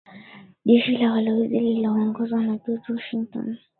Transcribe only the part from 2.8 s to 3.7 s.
Washington